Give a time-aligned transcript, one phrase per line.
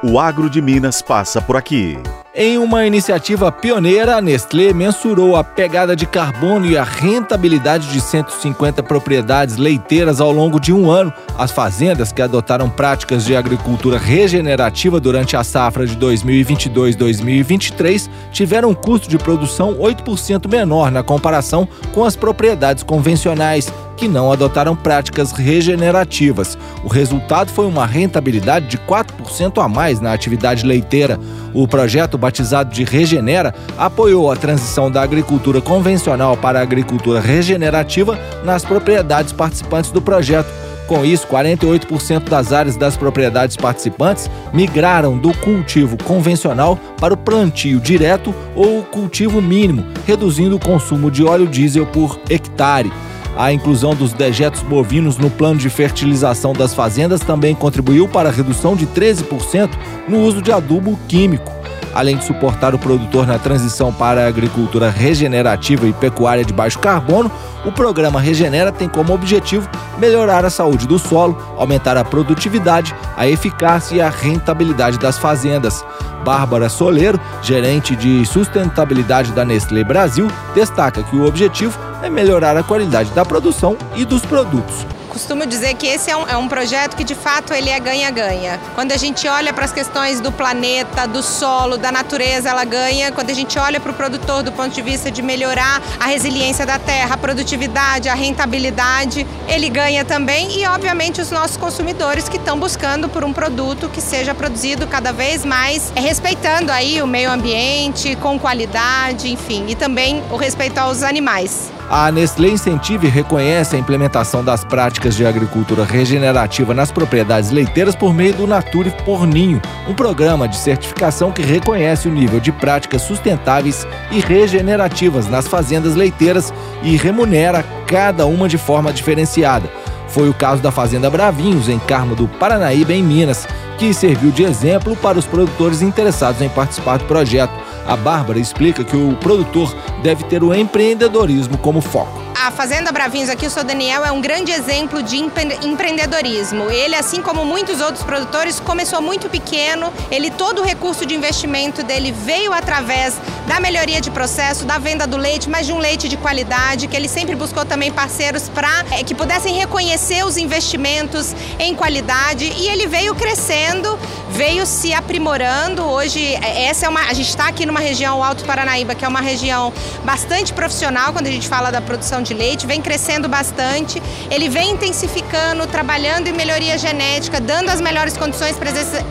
[0.00, 1.98] O agro de Minas passa por aqui.
[2.32, 8.00] Em uma iniciativa pioneira, a Nestlé mensurou a pegada de carbono e a rentabilidade de
[8.00, 11.12] 150 propriedades leiteiras ao longo de um ano.
[11.36, 18.74] As fazendas que adotaram práticas de agricultura regenerativa durante a safra de 2022-2023 tiveram um
[18.74, 25.32] custo de produção 8% menor na comparação com as propriedades convencionais que não adotaram práticas
[25.32, 26.56] regenerativas.
[26.84, 31.18] O resultado foi uma rentabilidade de 4% a mais na atividade leiteira.
[31.52, 38.16] O projeto, batizado de Regenera, apoiou a transição da agricultura convencional para a agricultura regenerativa
[38.44, 40.48] nas propriedades participantes do projeto.
[40.86, 47.78] Com isso, 48% das áreas das propriedades participantes migraram do cultivo convencional para o plantio
[47.78, 52.90] direto ou cultivo mínimo, reduzindo o consumo de óleo diesel por hectare.
[53.36, 58.32] A inclusão dos dejetos bovinos no plano de fertilização das fazendas também contribuiu para a
[58.32, 59.70] redução de 13%
[60.08, 61.58] no uso de adubo químico.
[61.94, 66.78] Além de suportar o produtor na transição para a agricultura regenerativa e pecuária de baixo
[66.78, 67.30] carbono,
[67.64, 73.26] o programa Regenera tem como objetivo melhorar a saúde do solo, aumentar a produtividade, a
[73.26, 75.84] eficácia e a rentabilidade das fazendas.
[76.24, 82.62] Bárbara Soleiro, gerente de sustentabilidade da Nestlé Brasil, destaca que o objetivo é melhorar a
[82.62, 84.86] qualidade da produção e dos produtos
[85.18, 88.60] costumo dizer que esse é um, é um projeto que de fato ele é ganha-ganha.
[88.76, 93.10] Quando a gente olha para as questões do planeta, do solo, da natureza, ela ganha.
[93.10, 96.64] Quando a gente olha para o produtor do ponto de vista de melhorar a resiliência
[96.64, 100.60] da terra, a produtividade, a rentabilidade, ele ganha também.
[100.60, 105.12] E obviamente os nossos consumidores que estão buscando por um produto que seja produzido cada
[105.12, 111.02] vez mais respeitando aí o meio ambiente, com qualidade, enfim, e também o respeito aos
[111.02, 111.72] animais.
[111.90, 117.96] A Nestlé incentiva e reconhece a implementação das práticas de agricultura regenerativa nas propriedades leiteiras
[117.96, 122.52] por meio do Nature por Ninho, um programa de certificação que reconhece o nível de
[122.52, 126.52] práticas sustentáveis e regenerativas nas fazendas leiteiras
[126.82, 129.70] e remunera cada uma de forma diferenciada.
[130.08, 134.42] Foi o caso da Fazenda Bravinhos, em Carmo do Paranaíba, em Minas, que serviu de
[134.42, 137.52] exemplo para os produtores interessados em participar do projeto.
[137.86, 142.20] A Bárbara explica que o produtor deve ter o empreendedorismo como foco.
[142.34, 146.70] A Fazenda Bravinhos aqui, o seu Daniel, é um grande exemplo de empreendedorismo.
[146.70, 149.92] Ele, assim como muitos outros produtores, começou muito pequeno.
[150.10, 153.18] Ele todo o recurso de investimento dele veio através
[153.48, 156.94] da melhoria de processo, da venda do leite, mas de um leite de qualidade, que
[156.94, 162.68] ele sempre buscou também parceiros para é, que pudessem reconhecer os investimentos em qualidade e
[162.68, 163.98] ele veio crescendo,
[164.30, 165.82] veio se aprimorando.
[165.82, 169.08] Hoje, é, essa é uma, a gente está aqui numa região Alto Paranaíba, que é
[169.08, 169.72] uma região
[170.04, 174.02] bastante profissional quando a gente fala da produção de leite, vem crescendo bastante.
[174.30, 178.56] Ele vem intensificando, trabalhando em melhoria genética, dando as melhores condições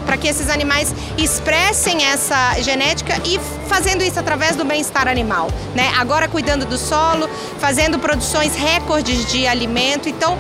[0.06, 5.50] para que esses animais expressem essa genética e fazendo isso através do bem-estar animal.
[5.76, 5.92] Né?
[5.98, 7.30] Agora cuidando do solo,
[7.60, 10.10] fazendo produções recordes de alimento.
[10.10, 10.38] Então,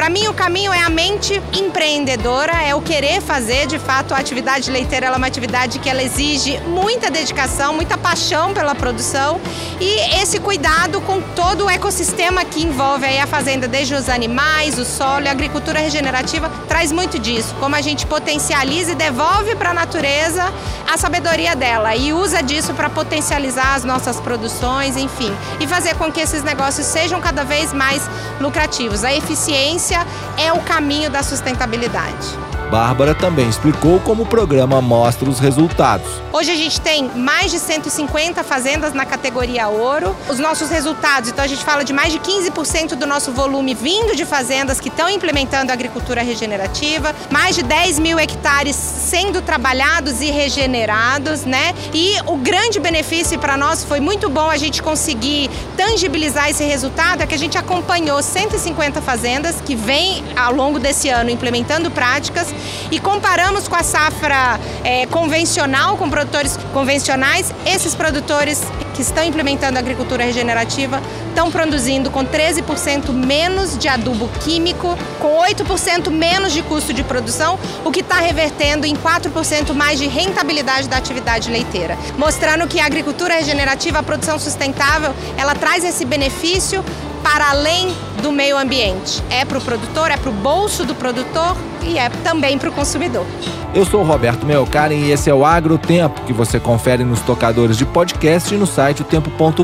[0.00, 3.66] para mim, o caminho é a mente empreendedora, é o querer fazer.
[3.66, 8.54] De fato, a atividade leiteira é uma atividade que ela exige muita dedicação, muita paixão
[8.54, 9.38] pela produção
[9.78, 14.86] e esse cuidado com todo o ecossistema que envolve a fazenda, desde os animais, o
[14.86, 17.54] solo e a agricultura regenerativa, traz muito disso.
[17.60, 20.50] Como a gente potencializa e devolve para a natureza
[20.90, 26.10] a sabedoria dela e usa disso para potencializar as nossas produções, enfim, e fazer com
[26.10, 28.02] que esses negócios sejam cada vez mais
[28.40, 29.04] lucrativos.
[29.04, 29.89] A eficiência
[30.36, 32.49] é o caminho da sustentabilidade.
[32.70, 36.06] Bárbara também explicou como o programa mostra os resultados.
[36.32, 40.14] Hoje a gente tem mais de 150 fazendas na categoria ouro.
[40.28, 44.14] Os nossos resultados, então a gente fala de mais de 15% do nosso volume vindo
[44.14, 50.20] de fazendas que estão implementando a agricultura regenerativa, mais de 10 mil hectares sendo trabalhados
[50.20, 51.74] e regenerados, né?
[51.92, 57.22] E o grande benefício para nós foi muito bom a gente conseguir tangibilizar esse resultado,
[57.22, 62.54] é que a gente acompanhou 150 fazendas que vêm ao longo desse ano implementando práticas
[62.90, 68.62] e comparamos com a safra é, convencional, com produtores convencionais, esses produtores
[68.94, 75.38] que estão implementando a agricultura regenerativa estão produzindo com 13% menos de adubo químico, com
[75.38, 80.88] 8% menos de custo de produção, o que está revertendo em 4% mais de rentabilidade
[80.88, 86.84] da atividade leiteira, mostrando que a agricultura regenerativa, a produção sustentável, ela traz esse benefício
[87.22, 89.22] para além do meio ambiente.
[89.30, 92.72] É para o produtor, é para o bolso do produtor e é também para o
[92.72, 93.26] consumidor.
[93.74, 97.20] Eu sou o Roberto Melcaren e esse é o Agro Tempo, que você confere nos
[97.20, 99.62] tocadores de podcast e no site o tempo.com.br.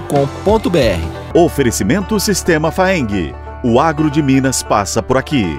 [1.35, 3.35] Oferecimento Sistema Faeng.
[3.65, 5.59] O agro de Minas passa por aqui.